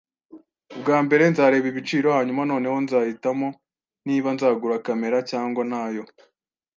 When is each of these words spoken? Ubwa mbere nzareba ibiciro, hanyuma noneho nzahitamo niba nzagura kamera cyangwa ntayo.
Ubwa 0.75 0.97
mbere 1.05 1.23
nzareba 1.31 1.67
ibiciro, 1.71 2.07
hanyuma 2.17 2.41
noneho 2.51 2.77
nzahitamo 2.85 3.47
niba 4.07 4.27
nzagura 4.35 4.83
kamera 4.87 5.17
cyangwa 5.31 5.61
ntayo. 5.69 6.03